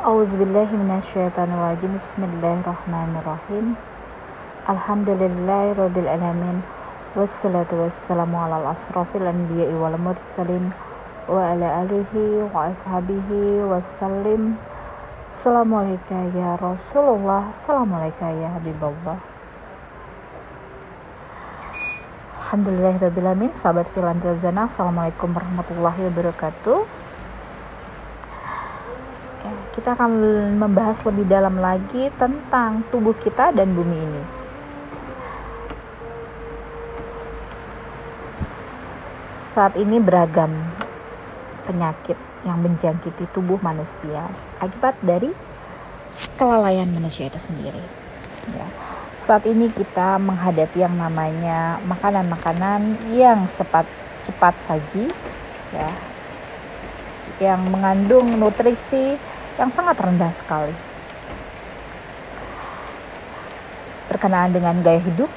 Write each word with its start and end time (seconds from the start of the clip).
Auzubillahiminasyaitonirrajim 0.00 1.92
Bismillahirrahmanirrahim. 1.92 3.76
Alhamdulillahirrabbilalamin 4.64 6.64
Wassalatu 7.12 7.84
wassalamu 7.84 8.40
ala 8.40 8.72
asrafil 8.72 9.28
anbiya'i 9.28 9.76
wal 9.76 10.00
mursalin 10.00 10.72
Wa 11.28 11.52
ala 11.52 11.84
alihi 11.84 12.48
wa 12.48 12.72
ashabihi 12.72 13.60
wassalim. 13.60 14.56
Assalamualaikum 15.28 16.32
ya 16.32 16.56
Rasulullah. 16.56 17.52
Assalamualaikum 17.52 18.40
ya 18.40 18.56
Habibullah. 18.56 19.20
Alhamdulillahirrabbilalamin 22.40 23.52
Sahabat 23.52 23.92
filantil 23.92 24.32
zana 24.40 24.64
Assalamualaikum 24.64 25.36
warahmatullahi 25.36 26.08
wabarakatuh 26.08 27.09
kita 29.80 29.96
akan 29.96 30.12
membahas 30.60 31.00
lebih 31.08 31.24
dalam 31.24 31.56
lagi 31.56 32.12
tentang 32.20 32.84
tubuh 32.92 33.16
kita 33.16 33.48
dan 33.48 33.72
bumi 33.72 33.96
ini. 33.96 34.22
Saat 39.56 39.80
ini 39.80 39.96
beragam 39.96 40.52
penyakit 41.64 42.20
yang 42.44 42.60
menjangkiti 42.60 43.24
tubuh 43.32 43.56
manusia 43.64 44.28
akibat 44.60 45.00
dari 45.00 45.32
kelalaian 46.36 46.92
manusia 46.92 47.32
itu 47.32 47.40
sendiri. 47.40 47.80
Ya. 48.52 48.68
Saat 49.16 49.48
ini 49.48 49.72
kita 49.72 50.20
menghadapi 50.20 50.76
yang 50.76 50.92
namanya 50.92 51.80
makanan-makanan 51.88 53.00
yang 53.16 53.48
cepat 53.48 53.88
cepat 54.28 54.60
saji, 54.60 55.08
ya, 55.72 55.88
yang 57.40 57.64
mengandung 57.72 58.36
nutrisi 58.36 59.16
yang 59.56 59.70
sangat 59.72 59.96
rendah 59.98 60.30
sekali. 60.30 60.74
Berkenaan 64.10 64.50
dengan 64.54 64.78
gaya 64.82 65.00
hidup, 65.00 65.30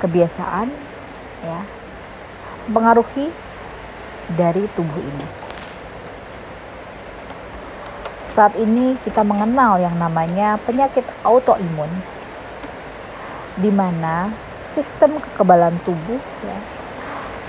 kebiasaan, 0.00 0.68
ya, 1.42 1.60
pengaruhi 2.70 3.32
dari 4.36 4.68
tubuh 4.72 5.00
ini. 5.00 5.26
Saat 8.32 8.56
ini 8.56 8.96
kita 9.04 9.20
mengenal 9.20 9.76
yang 9.76 9.96
namanya 10.00 10.56
penyakit 10.64 11.04
autoimun, 11.20 11.90
di 13.60 13.68
mana 13.68 14.32
sistem 14.64 15.20
kekebalan 15.20 15.76
tubuh 15.84 16.16
ya, 16.40 16.58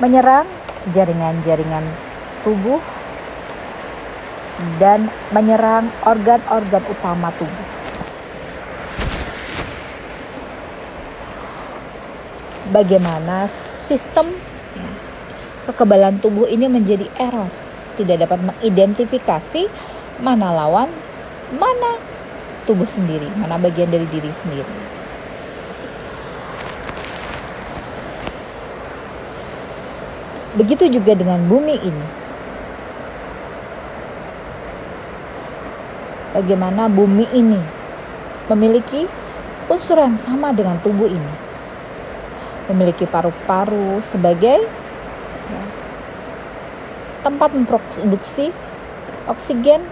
menyerang 0.04 0.44
jaringan-jaringan 0.92 1.88
tubuh 2.44 2.84
dan 4.82 5.12
menyerang 5.32 5.92
organ-organ 6.08 6.84
utama 6.88 7.30
tubuh. 7.36 7.68
Bagaimana 12.74 13.46
sistem 13.86 14.34
ya, 14.74 14.90
kekebalan 15.70 16.18
tubuh 16.18 16.50
ini 16.50 16.66
menjadi 16.66 17.06
error, 17.20 17.52
tidak 18.00 18.26
dapat 18.26 18.40
mengidentifikasi 18.42 19.70
mana 20.24 20.50
lawan, 20.50 20.90
mana 21.54 22.00
tubuh 22.66 22.88
sendiri, 22.88 23.28
mana 23.38 23.60
bagian 23.62 23.92
dari 23.92 24.08
diri 24.10 24.32
sendiri. 24.32 24.74
Begitu 30.54 30.86
juga 31.02 31.18
dengan 31.18 31.42
bumi 31.50 31.82
ini 31.82 32.23
bagaimana 36.34 36.90
bumi 36.90 37.30
ini 37.32 37.62
memiliki 38.50 39.08
unsur 39.72 39.96
yang 40.02 40.20
sama 40.20 40.52
dengan 40.52 40.76
tubuh 40.84 41.08
ini. 41.08 41.34
Memiliki 42.68 43.04
paru-paru 43.08 44.00
sebagai 44.00 44.64
ya, 45.52 45.64
tempat 47.24 47.54
memproduksi 47.54 48.52
oksigen. 49.28 49.84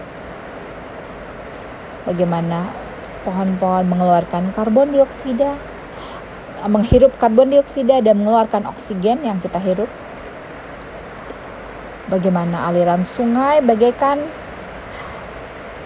Bagaimana 2.02 2.72
pohon-pohon 3.22 3.86
mengeluarkan 3.86 4.50
karbon 4.50 4.90
dioksida, 4.90 5.54
menghirup 6.66 7.14
karbon 7.20 7.54
dioksida 7.54 8.02
dan 8.02 8.18
mengeluarkan 8.18 8.66
oksigen 8.66 9.22
yang 9.22 9.38
kita 9.38 9.62
hirup. 9.62 9.86
Bagaimana 12.10 12.66
aliran 12.68 13.06
sungai 13.06 13.62
bagaikan 13.62 14.26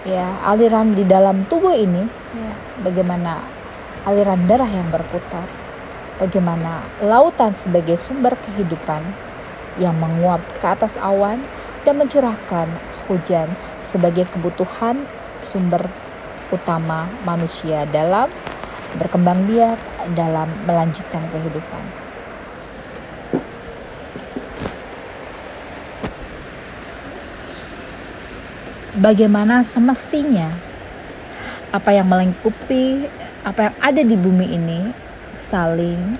ya 0.07 0.39
aliran 0.47 0.95
di 0.95 1.03
dalam 1.03 1.43
tubuh 1.51 1.75
ini 1.75 2.07
ya, 2.31 2.53
bagaimana 2.79 3.43
aliran 4.07 4.47
darah 4.47 4.71
yang 4.71 4.87
berputar 4.87 5.43
bagaimana 6.15 6.87
lautan 7.03 7.51
sebagai 7.51 7.99
sumber 7.99 8.39
kehidupan 8.47 9.03
yang 9.75 9.93
menguap 9.99 10.41
ke 10.57 10.65
atas 10.65 10.95
awan 11.03 11.43
dan 11.83 11.99
mencurahkan 11.99 12.71
hujan 13.11 13.51
sebagai 13.83 14.25
kebutuhan 14.31 15.03
sumber 15.43 15.91
utama 16.49 17.11
manusia 17.27 17.83
dalam 17.91 18.31
berkembang 18.95 19.43
biak 19.45 19.77
dalam 20.15 20.47
melanjutkan 20.63 21.27
kehidupan. 21.29 22.06
Bagaimana 28.97 29.61
semestinya 29.61 30.49
apa 31.69 31.93
yang 31.93 32.09
melingkupi 32.09 33.05
apa 33.45 33.69
yang 33.69 33.75
ada 33.79 34.01
di 34.01 34.17
bumi 34.17 34.57
ini 34.57 34.79
saling 35.37 36.17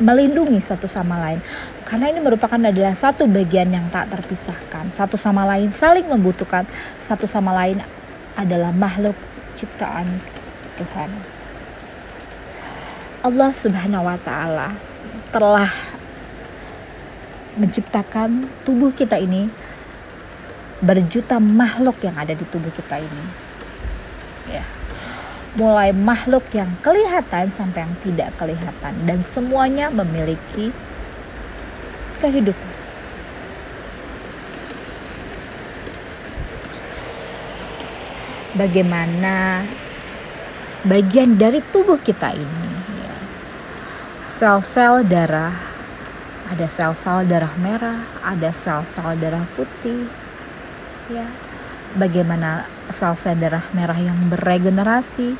melindungi 0.00 0.58
satu 0.58 0.88
sama 0.88 1.20
lain. 1.20 1.40
Karena 1.84 2.08
ini 2.08 2.18
merupakan 2.24 2.56
adalah 2.56 2.96
satu 2.96 3.28
bagian 3.28 3.68
yang 3.70 3.86
tak 3.92 4.08
terpisahkan. 4.08 4.90
Satu 4.96 5.20
sama 5.20 5.44
lain 5.44 5.70
saling 5.76 6.08
membutuhkan. 6.08 6.64
Satu 6.98 7.28
sama 7.28 7.52
lain 7.52 7.84
adalah 8.34 8.72
makhluk 8.72 9.14
ciptaan 9.54 10.08
Tuhan. 10.80 11.10
Allah 13.20 13.52
Subhanahu 13.52 14.08
wa 14.08 14.16
taala 14.16 14.72
telah 15.28 15.68
menciptakan 17.60 18.48
tubuh 18.64 18.88
kita 18.96 19.20
ini 19.20 19.52
berjuta 20.80 21.36
makhluk 21.36 22.00
yang 22.00 22.16
ada 22.16 22.32
di 22.32 22.44
tubuh 22.48 22.72
kita 22.72 23.00
ini. 23.00 23.24
Ya. 24.48 24.64
Mulai 25.54 25.92
makhluk 25.92 26.46
yang 26.56 26.72
kelihatan 26.80 27.52
sampai 27.52 27.84
yang 27.84 27.94
tidak 28.00 28.30
kelihatan 28.40 28.94
dan 29.04 29.20
semuanya 29.28 29.92
memiliki 29.92 30.72
kehidupan. 32.22 32.70
Bagaimana 38.50 39.62
bagian 40.82 41.38
dari 41.38 41.62
tubuh 41.70 42.00
kita 42.02 42.34
ini 42.34 42.68
ya. 42.98 43.14
sel-sel 44.26 45.06
darah 45.06 45.70
ada 46.50 46.66
sel-sel 46.66 47.30
darah 47.30 47.54
merah, 47.62 48.02
ada 48.26 48.50
sel-sel 48.50 49.14
darah 49.22 49.46
putih, 49.54 50.10
ya 51.10 51.26
bagaimana 51.98 52.70
sel-sel 52.90 53.34
darah 53.34 53.66
merah 53.74 53.98
yang 53.98 54.30
beregenerasi 54.30 55.34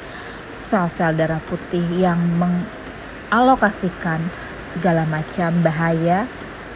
sel-sel 0.58 1.14
darah 1.14 1.38
putih 1.46 1.86
yang 1.94 2.18
mengalokasikan 2.36 4.18
segala 4.66 5.06
macam 5.06 5.62
bahaya 5.62 6.26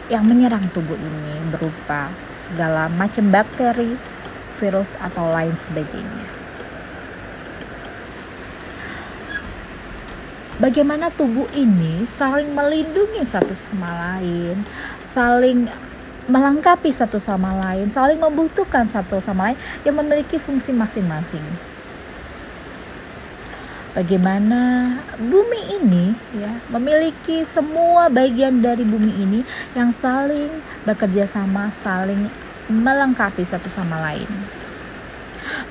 yang 0.07 0.23
menyerang 0.27 0.63
tubuh 0.71 0.95
ini 0.95 1.35
berupa 1.49 2.13
segala 2.45 2.85
macam 2.93 3.33
bakteri, 3.33 3.97
virus 4.61 4.93
atau 5.01 5.33
lain 5.33 5.57
sebagainya. 5.57 6.45
Bagaimana 10.55 11.11
tubuh 11.11 11.51
ini 11.51 12.07
saling 12.07 12.55
melindungi 12.55 13.27
satu 13.27 13.51
sama 13.51 13.91
lain, 13.91 14.63
saling 15.03 15.67
melengkapi 16.25 16.89
satu 16.89 17.21
sama 17.21 17.53
lain, 17.53 17.89
saling 17.93 18.17
membutuhkan 18.17 18.89
satu 18.89 19.21
sama 19.21 19.51
lain 19.51 19.59
yang 19.85 19.95
memiliki 19.97 20.41
fungsi 20.41 20.73
masing-masing. 20.73 21.43
Bagaimana 23.95 24.91
bumi 25.15 25.79
ini 25.79 26.11
ya 26.35 26.51
memiliki 26.67 27.47
semua 27.47 28.11
bagian 28.11 28.59
dari 28.59 28.83
bumi 28.83 29.23
ini 29.23 29.39
yang 29.71 29.95
saling 29.95 30.51
bekerja 30.83 31.23
sama, 31.23 31.71
saling 31.79 32.27
melengkapi 32.67 33.47
satu 33.47 33.71
sama 33.71 34.03
lain. 34.03 34.27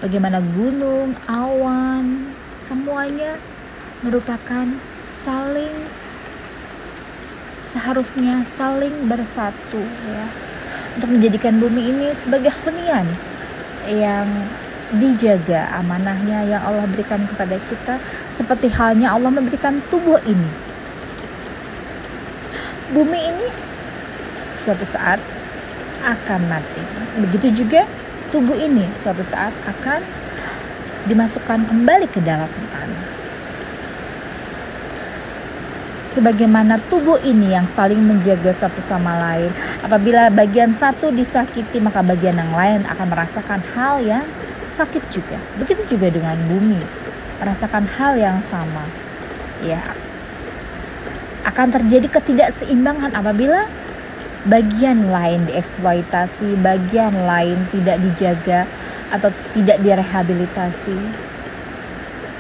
Bagaimana 0.00 0.40
gunung, 0.40 1.12
awan, 1.28 2.32
semuanya 2.64 3.36
merupakan 4.00 4.72
saling 5.04 6.03
seharusnya 7.74 8.46
saling 8.46 9.10
bersatu 9.10 9.82
ya. 10.06 10.26
Untuk 10.94 11.18
menjadikan 11.18 11.58
bumi 11.58 11.90
ini 11.90 12.14
sebagai 12.14 12.54
hunian 12.62 13.02
yang 13.90 14.30
dijaga 14.94 15.74
amanahnya 15.82 16.46
yang 16.46 16.62
Allah 16.62 16.86
berikan 16.86 17.26
kepada 17.26 17.58
kita 17.66 17.98
seperti 18.30 18.70
halnya 18.70 19.10
Allah 19.10 19.34
memberikan 19.34 19.82
tubuh 19.90 20.22
ini. 20.22 20.50
Bumi 22.94 23.18
ini 23.18 23.46
suatu 24.54 24.86
saat 24.86 25.18
akan 26.06 26.40
mati. 26.46 26.82
Begitu 27.26 27.66
juga 27.66 27.90
tubuh 28.30 28.54
ini 28.54 28.86
suatu 28.94 29.26
saat 29.26 29.50
akan 29.66 29.98
dimasukkan 31.10 31.66
kembali 31.66 32.06
ke 32.06 32.22
dalam 32.22 32.48
tanah 32.70 33.13
sebagaimana 36.14 36.78
tubuh 36.86 37.18
ini 37.26 37.50
yang 37.50 37.66
saling 37.66 37.98
menjaga 37.98 38.54
satu 38.54 38.78
sama 38.78 39.18
lain. 39.18 39.50
Apabila 39.82 40.30
bagian 40.30 40.70
satu 40.70 41.10
disakiti, 41.10 41.82
maka 41.82 42.06
bagian 42.06 42.38
yang 42.38 42.54
lain 42.54 42.86
akan 42.86 43.06
merasakan 43.10 43.58
hal 43.74 43.98
yang 43.98 44.22
sakit 44.70 45.02
juga. 45.10 45.42
Begitu 45.58 45.98
juga 45.98 46.14
dengan 46.14 46.38
bumi, 46.46 46.78
merasakan 47.42 47.90
hal 47.98 48.14
yang 48.14 48.38
sama. 48.46 48.86
Ya, 49.66 49.82
akan 51.42 51.74
terjadi 51.74 52.06
ketidakseimbangan 52.06 53.18
apabila 53.18 53.66
bagian 54.46 55.10
lain 55.10 55.50
dieksploitasi, 55.50 56.62
bagian 56.62 57.26
lain 57.26 57.66
tidak 57.74 57.98
dijaga 57.98 58.60
atau 59.10 59.30
tidak 59.54 59.78
direhabilitasi 59.82 61.23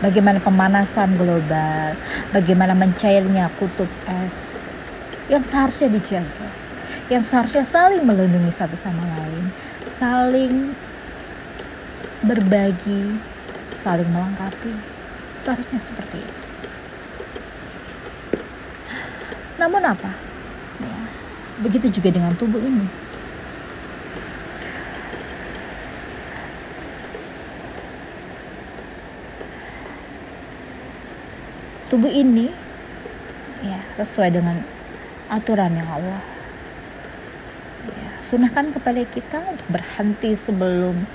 bagaimana 0.04 0.36
pemanasan 0.36 1.16
global, 1.16 1.96
bagaimana 2.28 2.76
mencairnya 2.76 3.48
kutub 3.56 3.88
es 4.28 4.60
yang 5.32 5.40
seharusnya 5.40 5.88
dijaga, 5.88 6.48
yang 7.08 7.24
seharusnya 7.24 7.64
saling 7.64 8.04
melindungi 8.04 8.52
satu 8.52 8.76
sama 8.76 9.00
lain, 9.00 9.48
saling 9.88 10.76
berbagi, 12.20 13.16
saling 13.80 14.04
melengkapi, 14.12 14.76
seharusnya 15.40 15.80
seperti 15.80 16.20
itu. 16.20 16.44
Namun 19.56 19.80
apa? 19.88 20.12
Ya, 20.84 21.00
begitu 21.64 21.88
juga 21.88 22.12
dengan 22.12 22.36
tubuh 22.36 22.60
ini 22.60 23.04
tubuh 31.94 32.10
ini 32.10 32.50
ya 33.62 33.78
sesuai 34.02 34.34
dengan 34.34 34.58
aturan 35.30 35.78
yang 35.78 35.86
Allah 35.86 36.18
ya, 37.86 38.10
sunahkan 38.18 38.74
kepada 38.74 39.06
kita 39.06 39.38
untuk 39.46 39.62
berhenti 39.70 40.34
sebelum 40.34 41.06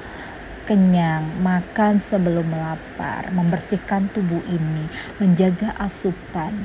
kenyang, 0.64 1.28
makan 1.44 2.00
sebelum 2.00 2.48
lapar, 2.56 3.28
membersihkan 3.36 4.08
tubuh 4.16 4.40
ini, 4.48 4.86
menjaga 5.20 5.76
asupan. 5.82 6.56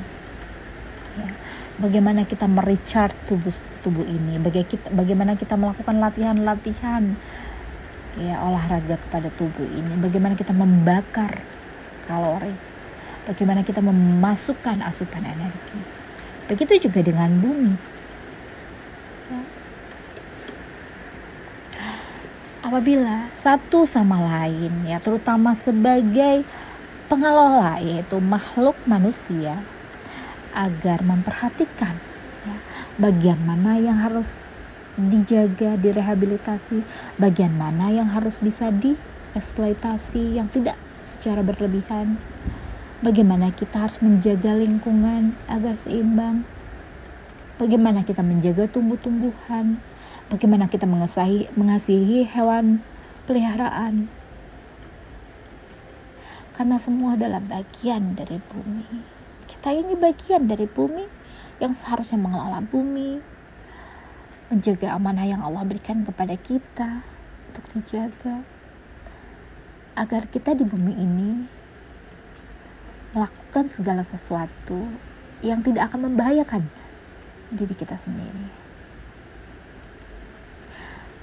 Ya. 1.19 1.35
Bagaimana 1.81 2.23
kita 2.23 2.47
merecharge 2.47 3.19
tubuh 3.27 3.51
tubuh 3.83 4.07
ini, 4.07 4.39
bagaimana 4.95 5.35
kita 5.35 5.59
melakukan 5.59 5.99
latihan-latihan 5.99 7.19
ya 8.15 8.39
olahraga 8.39 8.95
kepada 8.95 9.27
tubuh 9.35 9.67
ini, 9.67 9.99
bagaimana 9.99 10.39
kita 10.39 10.55
membakar 10.55 11.43
kalori 12.07 12.74
bagaimana 13.25 13.65
kita 13.65 13.81
memasukkan 13.81 14.85
asupan 14.85 15.25
energi. 15.25 15.79
Begitu 16.45 16.89
juga 16.89 17.01
dengan 17.01 17.29
bumi. 17.41 17.73
Ya. 19.33 19.41
Apabila 22.61 23.29
satu 23.33 23.85
sama 23.89 24.21
lain, 24.21 24.85
ya 24.85 25.01
terutama 25.01 25.57
sebagai 25.57 26.45
pengelola 27.09 27.77
yaitu 27.81 28.17
makhluk 28.21 28.77
manusia, 28.85 29.61
agar 30.55 31.03
memperhatikan 31.03 31.99
ya, 32.47 32.57
bagian 32.95 33.37
mana 33.43 33.75
yang 33.75 33.99
harus 33.99 34.55
dijaga, 34.95 35.75
direhabilitasi, 35.75 36.79
bagian 37.19 37.51
mana 37.59 37.91
yang 37.91 38.07
harus 38.07 38.39
bisa 38.39 38.71
dieksploitasi 38.71 40.39
yang 40.39 40.47
tidak 40.47 40.79
secara 41.03 41.43
berlebihan, 41.43 42.15
Bagaimana 43.03 43.51
kita 43.51 43.83
harus 43.83 43.99
menjaga 43.99 44.55
lingkungan 44.55 45.35
agar 45.51 45.75
seimbang? 45.75 46.47
Bagaimana 47.59 48.07
kita 48.07 48.23
menjaga 48.23 48.71
tumbuh-tumbuhan? 48.71 49.83
Bagaimana 50.31 50.71
kita 50.71 50.87
mengasihi, 50.87 51.51
mengasihi 51.59 52.23
hewan 52.23 52.79
peliharaan? 53.27 54.07
Karena 56.55 56.79
semua 56.79 57.19
adalah 57.19 57.43
bagian 57.43 58.15
dari 58.15 58.39
bumi. 58.39 58.87
Kita 59.43 59.75
ini 59.75 59.99
bagian 59.99 60.47
dari 60.47 60.63
bumi 60.63 61.03
yang 61.59 61.75
seharusnya 61.75 62.15
mengelola 62.15 62.63
bumi, 62.63 63.19
menjaga 64.47 64.95
amanah 64.95 65.27
yang 65.27 65.43
Allah 65.43 65.67
berikan 65.67 66.07
kepada 66.07 66.39
kita 66.39 67.03
untuk 67.51 67.65
dijaga 67.75 68.39
agar 69.99 70.31
kita 70.31 70.55
di 70.55 70.63
bumi 70.63 70.95
ini 70.95 71.54
melakukan 73.15 73.71
segala 73.71 74.03
sesuatu 74.03 74.91
yang 75.39 75.63
tidak 75.63 75.87
akan 75.87 76.11
membahayakan 76.11 76.67
diri 77.47 77.71
kita 77.71 77.95
sendiri. 77.95 78.51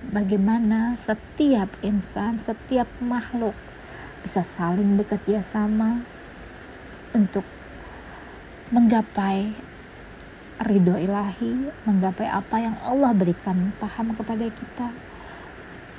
Bagaimana 0.09 0.97
setiap 0.97 1.69
insan, 1.85 2.41
setiap 2.41 2.89
makhluk 2.99 3.55
bisa 4.25 4.41
saling 4.41 4.97
bekerja 4.97 5.45
sama 5.45 6.01
untuk 7.13 7.45
menggapai 8.73 9.53
ridho 10.65 10.97
ilahi, 10.97 11.69
menggapai 11.85 12.27
apa 12.27 12.57
yang 12.57 12.77
Allah 12.81 13.13
berikan 13.13 13.77
paham 13.77 14.17
kepada 14.17 14.49
kita 14.49 14.89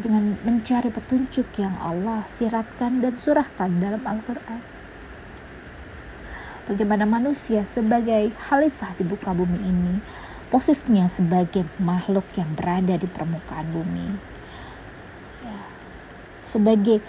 dengan 0.01 0.41
mencari 0.41 0.89
petunjuk 0.89 1.53
yang 1.61 1.77
Allah 1.77 2.25
siratkan 2.25 2.97
dan 2.97 3.13
surahkan 3.13 3.77
dalam 3.77 4.01
Al-Quran 4.01 4.72
bagaimana 6.63 7.03
manusia 7.03 7.67
sebagai 7.67 8.31
khalifah 8.47 8.95
di 8.95 9.03
buka 9.03 9.35
bumi 9.35 9.59
ini 9.59 9.95
posisinya 10.47 11.09
sebagai 11.09 11.65
makhluk 11.81 12.23
yang 12.37 12.53
berada 12.53 12.95
di 12.95 13.07
permukaan 13.09 13.67
bumi. 13.73 14.07
Ya. 15.43 15.59
sebagai 16.39 17.03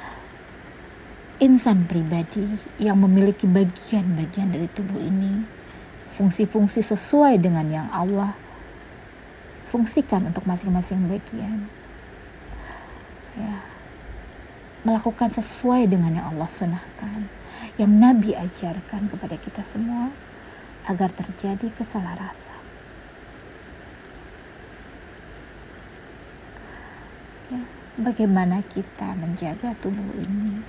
insan 1.39 1.87
pribadi 1.87 2.57
yang 2.81 2.99
memiliki 2.99 3.47
bagian-bagian 3.47 4.51
dari 4.51 4.67
tubuh 4.73 4.99
ini 4.99 5.45
fungsi-fungsi 6.17 6.83
sesuai 6.83 7.39
dengan 7.43 7.67
yang 7.69 7.89
Allah 7.93 8.35
fungsikan 9.69 10.31
untuk 10.31 10.47
masing-masing 10.47 11.05
bagian. 11.11 11.69
Ya. 13.35 13.67
Melakukan 14.87 15.31
sesuai 15.35 15.91
dengan 15.91 16.17
yang 16.17 16.27
Allah 16.33 16.49
sunahkan 16.49 17.44
yang 17.75 17.99
Nabi 17.99 18.39
ajarkan 18.39 19.11
kepada 19.11 19.35
kita 19.35 19.67
semua 19.67 20.15
agar 20.87 21.11
terjadi 21.11 21.67
keselarasan. 21.75 22.63
Ya, 27.51 27.63
bagaimana 27.99 28.63
kita 28.63 29.19
menjaga 29.19 29.75
tubuh 29.83 30.15
ini 30.23 30.63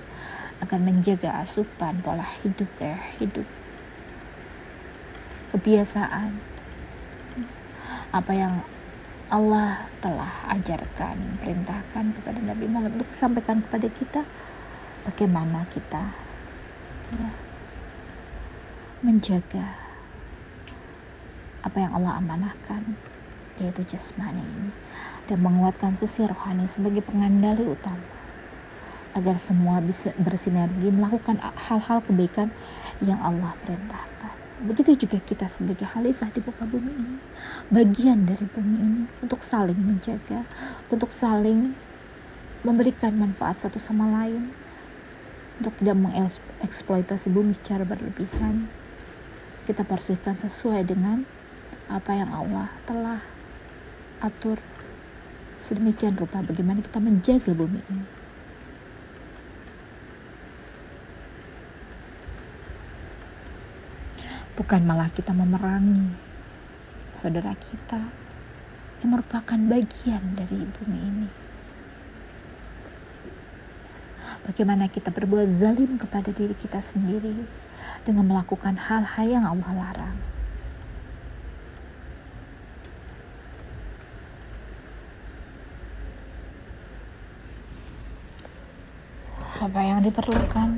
akan 0.64 0.80
menjaga 0.82 1.36
asupan 1.44 2.00
pola 2.00 2.24
hidup 2.42 2.66
gaya 2.80 2.96
hidup 3.20 3.44
kebiasaan 5.52 6.40
apa 8.10 8.32
yang 8.32 8.64
Allah 9.26 9.90
telah 9.98 10.30
ajarkan, 10.54 11.42
perintahkan 11.42 12.14
kepada 12.14 12.38
Nabi 12.40 12.70
Muhammad 12.70 12.94
untuk 13.02 13.10
sampaikan 13.10 13.58
kepada 13.58 13.90
kita 13.90 14.22
bagaimana 15.02 15.66
kita 15.66 16.25
menjaga 19.04 19.78
apa 21.62 21.78
yang 21.82 21.92
Allah 21.98 22.18
amanahkan 22.18 22.82
yaitu 23.58 23.82
jasmani 23.86 24.42
ini 24.42 24.70
dan 25.26 25.42
menguatkan 25.42 25.98
sisi 25.98 26.26
rohani 26.26 26.68
sebagai 26.70 27.02
pengendali 27.02 27.66
utama 27.66 28.16
agar 29.16 29.40
semua 29.40 29.80
bisa 29.80 30.12
bersinergi 30.20 30.92
melakukan 30.92 31.40
hal-hal 31.40 32.04
kebaikan 32.04 32.52
yang 33.00 33.16
Allah 33.24 33.56
perintahkan. 33.64 34.36
Begitu 34.68 35.08
juga 35.08 35.18
kita 35.24 35.48
sebagai 35.48 35.88
khalifah 35.88 36.28
di 36.32 36.40
muka 36.44 36.68
bumi 36.68 36.92
ini, 36.92 37.16
bagian 37.72 38.28
dari 38.28 38.44
bumi 38.44 38.76
ini 38.76 39.02
untuk 39.24 39.40
saling 39.40 39.76
menjaga, 39.76 40.44
untuk 40.92 41.08
saling 41.08 41.72
memberikan 42.60 43.16
manfaat 43.16 43.64
satu 43.64 43.80
sama 43.80 44.04
lain, 44.04 44.52
untuk 45.56 45.72
tidak 45.80 45.96
mengeksploitasi 45.96 47.32
bumi 47.32 47.56
secara 47.56 47.88
berlebihan. 47.88 48.68
Kita 49.64 49.82
persihkan 49.82 50.36
sesuai 50.36 50.86
dengan 50.86 51.26
apa 51.86 52.12
yang 52.14 52.30
Allah 52.34 52.70
telah 52.86 53.22
atur 54.20 54.58
sedemikian 55.56 56.14
rupa 56.14 56.44
bagaimana 56.44 56.84
kita 56.84 57.00
menjaga 57.00 57.52
bumi 57.56 57.80
ini. 57.88 58.06
Bukan 64.56 64.88
malah 64.88 65.12
kita 65.12 65.36
memerangi 65.36 66.16
saudara 67.12 67.52
kita 67.60 68.08
yang 69.04 69.10
merupakan 69.12 69.60
bagian 69.68 70.22
dari 70.32 70.64
bumi 70.64 71.00
ini. 71.00 71.45
Bagaimana 74.46 74.86
kita 74.86 75.10
berbuat 75.10 75.50
zalim 75.50 75.98
kepada 75.98 76.30
diri 76.30 76.54
kita 76.54 76.78
sendiri 76.78 77.34
dengan 78.06 78.30
melakukan 78.30 78.78
hal-hal 78.78 79.26
yang 79.26 79.42
Allah 79.42 79.70
larang. 79.74 80.18
Apa 89.58 89.80
yang 89.82 89.98
diperlukan? 90.06 90.70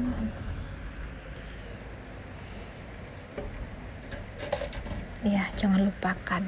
Ya, 5.28 5.44
jangan 5.60 5.92
lupakan 5.92 6.40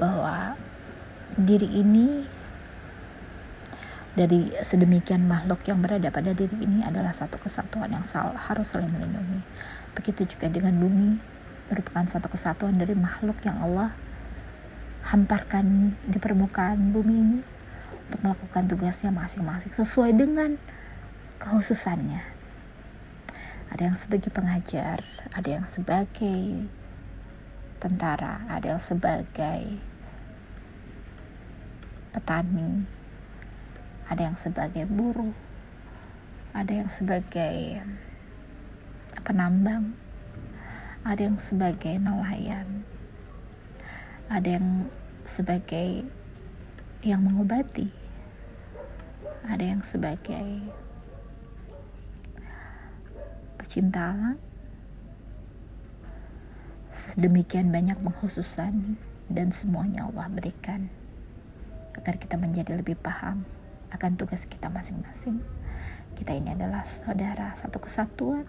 bahwa 0.00 0.56
diri 1.36 1.84
ini 1.84 2.24
dari 4.18 4.50
sedemikian 4.66 5.30
makhluk 5.30 5.62
yang 5.70 5.78
berada 5.78 6.10
pada 6.10 6.34
diri 6.34 6.58
ini 6.58 6.82
adalah 6.82 7.14
satu 7.14 7.38
kesatuan 7.38 7.94
yang 7.94 8.02
sal 8.02 8.34
harus 8.34 8.66
saling 8.66 8.90
melindungi. 8.90 9.46
Begitu 9.94 10.34
juga 10.34 10.50
dengan 10.50 10.74
bumi 10.74 11.22
merupakan 11.70 12.02
satu 12.02 12.26
kesatuan 12.26 12.74
dari 12.74 12.98
makhluk 12.98 13.38
yang 13.46 13.62
Allah 13.62 13.94
hamparkan 15.06 15.94
di 16.02 16.18
permukaan 16.18 16.90
bumi 16.90 17.14
ini 17.14 17.38
untuk 18.10 18.18
melakukan 18.26 18.66
tugasnya 18.66 19.14
masing-masing 19.14 19.70
sesuai 19.70 20.10
dengan 20.18 20.58
kekhususannya. 21.38 22.26
Ada 23.70 23.92
yang 23.92 23.96
sebagai 24.00 24.34
pengajar, 24.34 25.06
ada 25.30 25.48
yang 25.48 25.62
sebagai 25.62 26.66
tentara, 27.78 28.42
ada 28.50 28.74
yang 28.74 28.82
sebagai 28.82 29.78
petani, 32.10 32.97
ada 34.08 34.24
yang 34.24 34.40
sebagai 34.40 34.88
buruh, 34.88 35.36
ada 36.56 36.72
yang 36.72 36.88
sebagai 36.88 37.84
penambang, 39.20 39.92
ada 41.04 41.28
yang 41.28 41.36
sebagai 41.36 42.00
nelayan, 42.00 42.88
ada 44.32 44.56
yang 44.56 44.88
sebagai 45.28 46.08
yang 47.04 47.20
mengobati, 47.20 47.92
ada 49.44 49.60
yang 49.60 49.84
sebagai 49.84 50.72
pecinta 53.60 54.16
alam. 54.16 54.38
Sedemikian 56.88 57.68
banyak 57.68 58.00
pengkhususan 58.00 58.96
dan 59.28 59.52
semuanya 59.52 60.08
Allah 60.08 60.32
berikan 60.32 60.88
agar 61.92 62.16
kita 62.16 62.40
menjadi 62.40 62.80
lebih 62.80 62.96
paham 62.96 63.44
akan 63.92 64.16
tugas 64.20 64.44
kita 64.44 64.68
masing-masing. 64.68 65.40
Kita 66.18 66.34
ini 66.34 66.52
adalah 66.52 66.82
saudara 66.82 67.54
satu 67.54 67.78
kesatuan 67.78 68.44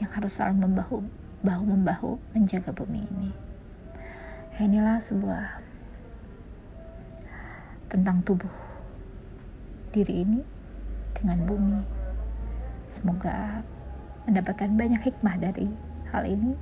yang 0.00 0.10
harus 0.12 0.36
saling 0.36 0.60
membahu 0.60 1.04
bahu 1.44 1.62
membahu 1.68 2.10
menjaga 2.32 2.72
bumi 2.72 3.04
ini. 3.06 3.30
Inilah 4.56 4.98
sebuah 5.04 5.60
tentang 7.92 8.24
tubuh 8.24 8.50
diri 9.92 10.24
ini 10.24 10.40
dengan 11.12 11.44
bumi. 11.44 11.80
Semoga 12.88 13.62
mendapatkan 14.24 14.72
banyak 14.72 15.00
hikmah 15.06 15.36
dari 15.38 15.70
hal 16.10 16.24
ini, 16.26 16.56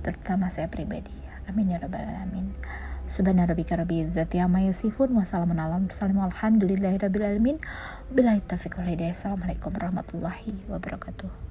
terutama 0.00 0.48
saya 0.48 0.70
pribadi. 0.70 1.12
Amin 1.46 1.70
ya 1.70 1.78
rabbal 1.78 2.02
alamin. 2.02 2.50
Subhana 3.06 3.46
rabbil 3.46 4.02
izzati 4.02 4.42
amma 4.42 4.66
yasifun 4.66 5.14
wa 5.14 5.22
salamun 5.22 5.62
ala 5.62 5.78
mursalin 5.78 6.18
walhamdulillahi 6.18 6.98
rabbil 6.98 7.22
alamin. 7.22 7.56
Taufiq 8.50 8.82
wal 8.82 8.90
hidayah. 8.90 9.14
Assalamualaikum 9.14 9.70
warahmatullahi 9.70 10.66
wabarakatuh. 10.66 11.45